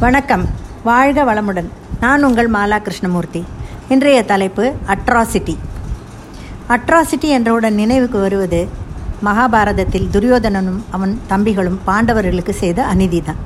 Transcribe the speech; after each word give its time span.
வணக்கம். 0.00 0.46
வாழ்க 0.84 1.24
வளமுடன். 1.24 1.68
நான் 2.00 2.24
உங்கள் 2.24 2.50
மாலா 2.50 2.82
கிருஷ்ணமூர்த்தி 2.82 3.44
இன்றைய 3.88 4.24
தலைப்பு 4.24 4.72
அட்ராசிட்டி. 4.86 5.56
அட்ராசிட்டி 6.68 7.20
என்றவுடன் 7.20 7.74
நினைவுக்கு 7.74 8.18
வருவது 8.18 8.68
மகாபாரதத்தில் 9.24 10.08
துரியோதனனும் 10.12 10.78
அவன் 10.90 11.20
தம்பிகளும் 11.28 11.78
பாண்டவர்களுக்கு 11.86 12.50
செய்த 12.50 12.86
அநீதிதான். 12.94 13.40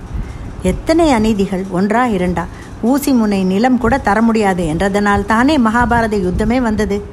எத்தனை 0.63 1.13
அநீதிகள்? 1.13 1.65
ஒன்றா 1.71 2.07
இரண்டா? 2.07 2.45
ஊசி 2.83 3.13
முனை 3.13 3.45
நிலம் 3.45 3.79
கூட 3.79 3.99
தர 3.99 4.23
முடியாது. 4.23 4.65
என்றதனால் 4.65 5.27
தானே 5.27 5.59
மகாபாரத 5.59 6.17
யுத்தமே 6.29 6.61
வந்தது. 6.61 7.05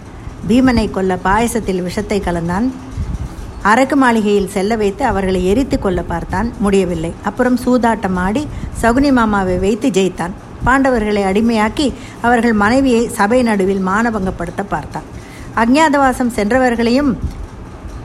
பீமனை 0.48 0.92
கொல்ல 0.92 1.18
பாயசத்தில் 1.24 1.84
விஷத்தை 1.84 2.22
கலந்தான் 2.22 2.72
அரக்கு 3.64 3.96
மாளிகையில் 3.96 4.52
செல்ல 4.54 4.76
வைத்து 4.76 5.06
அவர்களை 5.06 5.46
எரித்து 5.46 5.80
கொள்ள 5.80 6.04
பார்த்தான். 6.04 6.54
முடியவில்லை. 6.60 7.14
அப்புறம் 7.24 7.58
சூதாட்டம் 7.66 8.16
ஆடி 8.16 8.48
சகுனி 8.82 9.12
மாமாவை 9.12 9.58
வைத்து 9.58 9.90
ஜெயித்தான். 9.90 10.32
பாண்டவர்களை 10.66 11.24
அடிமையாக்கி 11.32 11.94
அவர்கள் 12.22 12.54
மனைவியை 12.54 13.08
சபை 13.08 13.44
நடுவில் 13.44 13.88
மானபங்கப்படுத்த 13.88 14.64
பார்த்தான். 14.70 15.04
அக்ஞாதவாசம் 15.56 16.36
சென்றவர்களையும் 16.38 17.18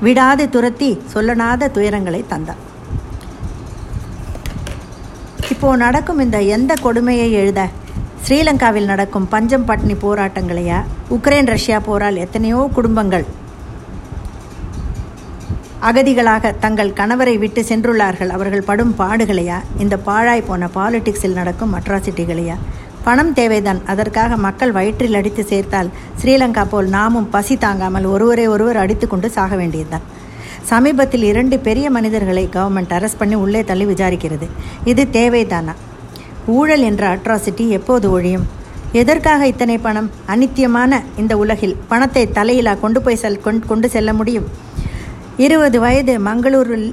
விடாது 0.01 0.49
துரத்தி 0.49 1.01
சொல்லனாத 1.15 1.69
துயரங்களை 1.77 2.25
தந்தான். 2.33 2.63
இப்போ 5.51 5.77
நடக்கும் 5.77 6.19
இந்த 6.19 6.43
எந்த 6.43 6.75
கொடுமையை 6.75 7.33
எழுத? 7.33 7.69
ஸ்ரீலங்காவில் 8.25 8.85
நடக்கும் 8.85 9.29
பஞ்சம் 9.29 9.67
பட்னி 9.69 9.97
போராட்டங்களையா? 10.03 10.83
உக்ரைன் 11.11 11.47
ரஷ்யா 11.47 11.81
போரால் 11.81 12.17
எத்தனையோ 12.17 12.71
குடும்பங்கள் 12.75 13.27
அகதிகளாக 15.89 16.53
தங்கள் 16.61 16.91
கணவரை 16.91 17.39
விட்டு 17.39 17.63
சென்றுள்ளார்கள். 17.63 18.29
அவர்கள் 18.29 18.67
படும் 18.69 18.95
பாடுகளையா? 18.99 19.59
இந்த 19.79 19.97
பாழாய் 19.97 20.43
போன 20.43 20.69
பாலிடிக்ஸில் 20.75 21.39
நடக்கும் 21.39 21.75
அட்ராசிட்டிகளையா? 21.75 22.57
பணம் 23.05 23.33
தேவைதான். 23.33 23.81
அதற்காக 23.87 24.37
மக்கள் 24.37 24.73
வயிற்றில் 24.73 25.15
அடித்து 25.15 25.45
சேர்த்தால் 25.45 25.91
ஸ்ரீலங்கா 26.23 26.65
போல் 26.69 26.89
நாமும் 26.89 27.31
பசி 27.31 27.57
தாங்காமல் 27.57 28.05
ஒருவரை 28.05 28.47
ஒருவர் 28.47 28.77
அடித்து 28.77 29.09
கொண்டு 29.09 29.31
சாக 29.31 29.57
வேண்டியதுதான். 29.57 30.03
சமீபத்தில் 30.63 31.23
இரண்டு 31.23 31.59
பெரிய 31.59 31.91
மனிதர்களை 31.91 32.49
கவர்மெண்ட் 32.53 32.95
அரெஸ்ட் 32.99 33.19
பண்ணி 33.19 33.35
உள்ளே 33.35 33.65
தள்ளி 33.65 33.85
விசாரிக்கிறது. 33.85 34.49
இது 34.85 35.05
தேவைதானா? 35.13 35.75
ஊழல் 36.47 36.83
என்ற 36.83 37.17
அட்ராசிட்டி 37.17 37.69
எப்போது 37.69 38.21
ஒழியும்? 38.21 38.47
எதற்காக 38.93 39.47
இத்தனை 39.47 39.79
பணம்? 39.79 40.11
அனித்தியமான 40.29 41.03
இந்த 41.17 41.37
உலகில் 41.37 41.77
பணத்தை 41.89 42.29
தலையிலா 42.35 42.81
கொண்டு 42.81 43.03
போய் 43.03 43.17
செல் 43.17 43.41
கொண்டு 43.67 43.89
செல்ல 43.91 44.13
முடியும்? 44.13 44.73
இருபது 45.43 45.79
வயது 45.81 46.13
மங்களூரில் 46.27 46.91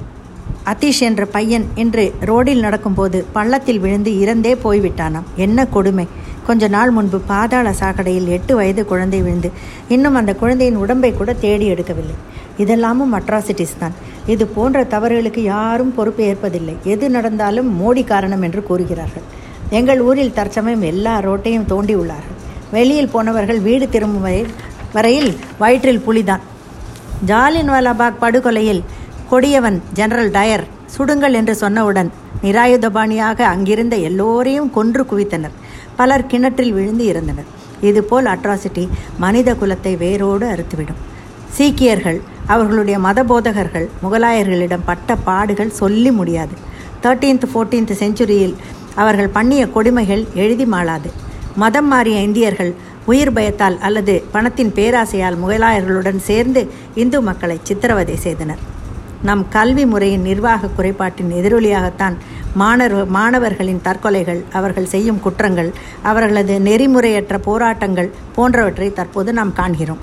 அத்தீஷ் 0.70 1.02
என்ற 1.08 1.26
பையன் 1.34 1.66
இன்று 1.82 2.04
ரோடில் 2.28 2.62
நடக்கும்போது 2.64 3.18
பள்ளத்தில் 3.32 3.78
விழுந்து 3.78 4.12
இறந்தே 4.22 4.52
போய்விட்டானாம். 4.64 5.28
என்ன 5.44 5.66
கொடுமை. 5.66 6.06
கொஞ்ச 6.46 6.68
நாள் 6.74 6.90
முன்பு 6.96 7.18
பாதாள 7.30 7.74
சாக்கடையில் 7.80 8.28
எட்டு 8.36 8.52
வயது 8.56 8.84
குழந்தை 8.84 9.20
விழுந்து 9.22 9.50
இன்னும் 9.88 10.18
அந்த 10.20 10.34
குழந்தையின் 10.34 10.80
உடம்பை 10.84 11.12
கூட 11.20 11.32
தேடி 11.44 11.68
எடுக்கவில்லை. 11.74 12.16
இதெல்லாமும் 12.58 13.16
அட்ராசிட்டிஸ் 13.18 13.78
தான். 13.78 13.96
இது 14.26 14.46
போன்ற 14.46 14.84
தவறுகளுக்கு 14.94 15.42
யாரும் 15.42 15.94
பொறுப்பு 15.94 16.22
ஏற்பதில்லை. 16.32 16.76
எது 16.82 17.10
நடந்தாலும் 17.10 17.72
மோடி 17.80 18.04
காரணம் 18.04 18.42
என்று 18.42 18.62
கூறுகிறார்கள். 18.62 19.26
எங்கள் 19.70 20.00
ஊரில் 20.00 20.36
தற்சமயம் 20.38 20.86
எல்லா 20.92 21.20
ரோட்டையும் 21.20 21.70
தோண்டி 21.74 21.96
உள்ளார்கள். 21.96 22.38
வெளியில் 22.76 23.14
போனவர்கள் 23.16 23.60
வீடு 23.60 23.88
திரும்பும் 23.88 24.48
வரையில் 24.92 25.36
வயிற்றில் 25.58 26.06
புலிதான். 26.08 26.42
ஜாலின் 27.24 27.70
வாலாபாக் 27.70 28.20
படுகொலையில் 28.20 28.82
கொடியவன் 29.30 29.82
ஜெனரல் 29.92 30.30
டயர் 30.30 30.64
சுடுங்கள் 30.96 31.32
என்று 31.32 31.54
சொன்னவுடன் 31.60 32.08
நிராயுதபாணியாக 32.42 33.40
அங்கிருந்த 33.40 33.96
எல்லோரையும் 33.96 34.70
கொன்று 34.70 35.02
குவித்தனர். 35.10 35.54
பலர் 35.96 36.26
கிணற்றில் 36.26 36.72
விழுந்து 36.72 37.04
இருந்தனர் 37.04 37.48
இதுபோல் 37.80 38.24
அட்ராசிட்டி 38.24 38.88
மனித 39.18 39.54
குலத்தை 39.54 39.96
வேரோடு 39.96 40.46
அறுத்துவிடும். 40.46 41.00
சீக்கியர்கள் 41.48 42.20
அவர்களுடைய 42.46 42.98
மத 42.98 43.24
போதகர்கள் 43.24 43.88
முகலாயர்களிடம் 44.02 44.86
பட்ட 44.90 45.16
பாடுகள் 45.16 45.76
சொல்லி 45.80 46.10
முடியாது. 46.10 46.54
தேர்ட்டீன்த் 47.02 47.48
ஃபோர்டீன்த் 47.52 47.98
செஞ்சுரியில் 48.00 48.54
அவர்கள் 48.94 49.28
பண்ணிய 49.28 49.68
கொடுமைகள் 49.68 50.24
எழுதி 50.34 50.64
மாளாது. 50.64 51.10
மதம் 51.56 51.88
மாறிய 51.88 52.20
இந்தியர்கள் 52.20 52.74
உயிர் 53.06 53.32
பயத்தால் 53.32 53.78
அல்லது 53.78 54.22
பணத்தின் 54.32 54.72
பேராசையால் 54.72 55.38
முகலாயர்களுடன் 55.44 56.20
சேர்ந்து 56.28 56.70
இந்து 56.94 57.20
மக்களை 57.22 57.60
சித்திரவதை 57.62 58.16
செய்தனர். 58.16 58.58
நம் 59.22 59.48
கல்வி 59.48 59.84
முறையின் 59.86 60.22
நிர்வாக 60.22 60.70
குறைபாட்டின் 60.76 61.32
எதிரொலியாகத்தான் 61.40 62.16
மாணவர் 62.54 63.06
மாணவர்களின் 63.06 63.80
தற்கொலைகள் 63.84 64.40
அவர்கள் 64.52 64.88
செய்யும் 64.94 65.20
குற்றங்கள் 65.20 65.70
அவர்களது 66.02 66.60
நெறிமுறையற்ற 66.60 67.38
போராட்டங்கள் 67.38 68.10
போன்றவற்றை 68.34 68.92
தற்போது 68.92 69.32
நாம் 69.32 69.52
காண்கிறோம். 69.52 69.98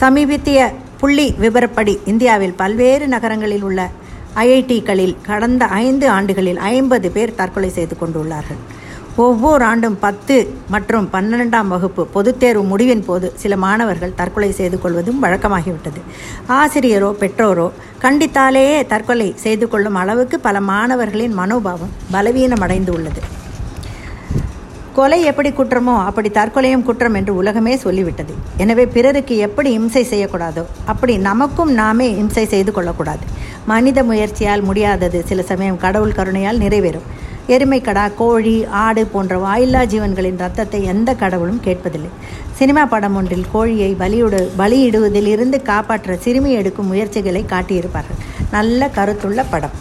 சமீபத்திய 0.00 0.72
புள்ளி 1.00 1.34
விவரப்படி 1.40 1.98
இந்தியாவில் 2.04 2.52
பல்வேறு 2.52 3.08
நகரங்களில் 3.08 3.62
உள்ள 3.62 3.90
ஐஐடிகளில் 4.34 5.16
கடந்த 5.22 5.64
ஐந்து 5.64 6.08
ஆண்டுகளில் 6.08 6.56
ஐம்பது 6.56 7.10
பேர் 7.10 7.34
தற்கொலை 7.34 7.68
செய்து 7.68 7.96
கொண்டுள்ளார்கள். 8.00 8.60
ஒவ்வொரு 9.22 9.64
ஆண்டும் 9.64 9.96
பத்து 9.98 10.34
மற்றும் 10.70 11.06
பன்னிரெண்டாம் 11.12 11.70
வகுப்பு 11.72 12.02
பொதுத் 12.06 12.38
தேர்வு 12.40 12.62
முடிவின் 12.62 13.02
போது 13.04 13.32
சில 13.36 13.56
மாணவர்கள் 13.56 14.14
தற்கொலை 14.14 14.50
செய்து 14.52 14.76
கொள்வதும் 14.80 15.22
வழக்கமாகிவிட்டது. 15.22 16.00
ஆசிரியரோ 16.58 17.08
பெற்றோரோ 17.22 17.66
கண்டித்தாலேயே 18.04 18.76
தற்கொலை 18.86 19.28
செய்து 19.36 19.68
கொள்ளும் 19.68 19.94
அளவுக்கு 19.94 20.38
பல 20.40 20.60
மாணவர்களின் 20.60 21.34
மனோபாவம் 21.40 21.92
பலவீனமடைந்து 22.12 22.90
உள்ளது 22.90 23.22
கொலை 24.96 25.18
எப்படி 25.22 25.50
குற்றமோ 25.50 25.92
அப்படி 26.04 26.28
தற்கொலையும் 26.28 26.82
குற்றம் 26.82 27.14
என்று 27.14 27.32
உலகமே 27.34 27.74
சொல்லிவிட்டது. 27.76 28.32
எனவே 28.56 28.84
பிறருக்கு 28.86 29.36
எப்படி 29.36 29.70
இம்சை 29.72 30.02
செய்யக்கூடாதோ 30.10 30.64
அப்படி 30.86 31.14
நமக்கும் 31.18 31.72
நாமே 31.72 32.08
இம்சை 32.22 32.44
செய்து 32.46 32.72
கொள்ளக்கூடாது. 32.72 33.24
மனித 33.66 34.04
முயற்சியால் 34.04 34.62
முடியாதது 34.62 35.20
சில 35.26 35.42
சமயம் 35.42 35.78
கடவுள் 35.78 36.18
கருணையால் 36.18 36.62
நிறைவேறும். 36.64 37.06
எருமைக்கடா 37.54 38.02
கோழி 38.16 38.54
ஆடு 38.80 39.02
போன்ற 39.12 39.34
வாயில்லா 39.38 39.82
ஜீவன்களின் 39.92 40.40
ரத்தத்தை 40.44 40.80
எந்த 40.92 41.10
கடவுளும் 41.14 41.60
கேட்பதில்லை. 41.64 42.10
சினிமா 42.58 42.82
படம் 42.86 43.16
ஒன்றில் 43.16 43.46
கோழியை 43.52 43.90
பலியிடு 44.00 44.40
பலியிடுவதில் 44.58 45.30
இருந்து 45.34 45.62
காப்பாற்ற 45.62 46.16
சிறுமி 46.16 46.52
எடுக்கும் 46.52 46.86
முயற்சிகளை 46.86 47.42
காட்டியிருப்பார்கள். 47.52 48.20
நல்ல 48.50 48.90
கருத்துள்ள 48.96 49.44
படம். 49.50 49.76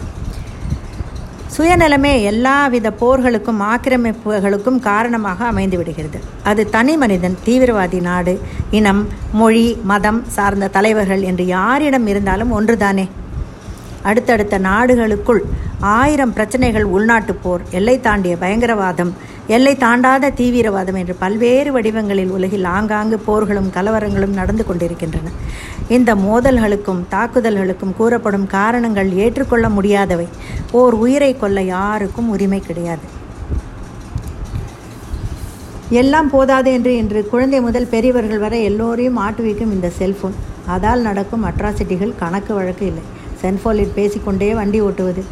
சுயநலமே 1.58 2.14
எல்லாவித 2.32 2.88
போர்களுக்கும் 3.02 3.62
ஆக்கிரமிப்புகளுக்கும் 3.74 4.80
காரணமாக 4.80 5.46
அமைந்து 5.46 5.78
விடுகிறது. 5.78 6.20
அது 6.44 6.70
தனி 6.70 6.98
மனிதன் 6.98 7.38
தீவிரவாதி 7.46 8.02
நாடு 8.02 8.34
இனம் 8.72 9.08
மொழி 9.32 9.68
மதம் 9.84 10.24
சார்ந்த 10.36 10.74
தலைவர்கள் 10.80 11.22
என்று 11.22 11.46
யாரிடம் 11.56 12.08
இருந்தாலும் 12.08 12.54
ஒன்றுதானே. 12.60 13.08
அடுத்தடுத்த 14.10 14.56
நாடுகளுக்குள் 14.58 15.42
ஆயிரம் 15.80 16.34
பிரச்சனைகள் 16.34 16.84
உள்நாட்டு 16.84 17.34
போர் 17.34 17.62
எல்லை 17.72 18.00
தாண்டிய 18.00 18.36
பயங்கரவாதம் 18.42 19.12
எல்லை 19.48 19.76
தாண்டாத 19.76 20.32
தீவிரவாதம் 20.34 20.96
என்று 20.96 21.16
பல்வேறு 21.16 21.72
வடிவங்களில் 21.72 22.30
உலகில் 22.30 22.64
ஆங்காங்கு 22.64 23.22
போர்களும் 23.28 23.70
கலவரங்களும் 23.74 24.34
நடந்து 24.34 24.66
கொண்டிருக்கின்றன. 24.66 25.30
இந்த 25.88 26.16
மோதல்களுக்கும் 26.16 27.04
தாக்குதல்களுக்கும் 27.12 27.96
கூறப்படும் 27.98 28.48
காரணங்கள் 28.48 29.12
ஏற்றுக்கொள்ள 29.12 29.70
முடியாதவை. 29.70 30.28
ஓர் 30.72 30.94
உயிரை 30.94 31.38
கொள்ள 31.38 31.62
யாருக்கும் 31.62 32.30
உரிமை 32.30 32.60
கிடையாது. 32.60 33.02
எல்லாம் 35.90 36.30
போதாது 36.30 36.72
என்று 36.72 36.96
இன்று 36.96 37.28
குழந்தை 37.30 37.62
முதல் 37.62 37.88
பெரியவர்கள் 37.88 38.40
வரை 38.40 38.64
எல்லோரையும் 38.64 39.18
ஆட்டுவிக்கும் 39.18 39.74
இந்த 39.78 39.90
செல்போன். 39.90 40.36
அதால் 40.68 41.02
நடக்கும் 41.02 41.46
அட்ராசிட்டிகள் 41.46 42.20
கணக்கு 42.20 42.54
வழக்கு 42.54 42.86
இல்லை. 42.86 43.04
செல்போனில் 43.42 43.92
பேசிக்கொண்டே 43.96 44.54
வண்டி 44.54 44.82
ஓட்டுவது 44.82 45.26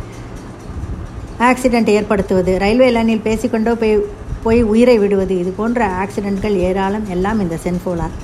ஆக்சிடெண்ட் 1.39 1.89
ஏற்படுத்துவது 1.89 2.57
ரயில்வே 2.57 2.89
லைனில் 2.91 3.25
பேசிக்கொண்டோ 3.25 3.73
போய் 3.73 3.99
போய் 4.43 4.61
உயிரை 4.63 4.97
விடுவது 4.97 5.37
இது 5.37 5.51
போன்ற 5.51 5.87
ஆக்சிடெண்ட்கள் 6.03 6.55
ஏராளம் 6.67 7.05
எல்லாம் 7.09 7.39
இந்த 7.39 7.55
சென்ஃபோலார். 7.63 8.15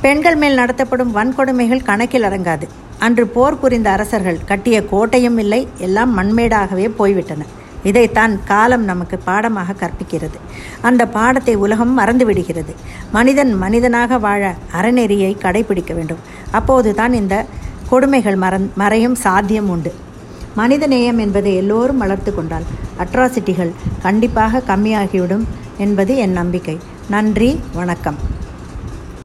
பெண்கள் 0.00 0.36
மேல் 0.36 0.54
நடத்தப்படும் 0.54 1.14
வன்கொடுமைகள் 1.16 1.82
கணக்கில் 1.82 2.22
அடங்காது. 2.22 2.66
அன்று 2.98 3.26
போர் 3.26 3.58
புரிந்த 3.58 3.90
அரசர்கள் 3.90 4.40
கட்டிய 4.44 4.84
கோட்டையும் 4.84 5.38
இல்லை 5.38 5.68
எல்லாம் 5.78 6.12
மண்மேடாகவே 6.18 6.88
போய்விட்டன. 6.96 7.44
இதைத்தான் 7.82 8.44
காலம் 8.44 8.84
நமக்கு 8.84 9.18
பாடமாக 9.18 9.76
கற்பிக்கிறது. 9.82 10.38
அந்த 10.80 11.06
பாடத்தை 11.06 11.54
உலகம் 11.54 11.98
மறந்துவிடுகிறது. 11.98 12.74
மனிதன் 13.12 13.54
மனிதனாக 13.54 14.18
வாழ 14.18 14.54
அறநெறியை 14.80 15.36
கடைபிடிக்க 15.44 15.94
வேண்டும். 15.94 16.18
அப்போது 16.50 16.94
தான் 16.94 17.12
இந்த 17.12 17.44
கொடுமைகள் 17.88 18.36
மறந் 18.36 18.68
மறையும் 18.74 19.14
சாத்தியம் 19.14 19.68
உண்டு. 19.68 19.92
மனிதநேயம் 20.58 21.18
என்பதை 21.18 21.56
எல்லோரும் 21.56 21.98
வளர்த்து 21.98 22.34
கொண்டால் 22.34 22.66
அட்ராசிட்டிகள் 22.98 23.72
கண்டிப்பாக 24.02 24.62
கம்மியாகிவிடும் 24.66 25.44
என்பது 25.78 26.16
என் 26.16 26.32
நம்பிக்கை. 26.32 26.78
நன்றி 27.08 27.60
வணக்கம். 27.74 28.18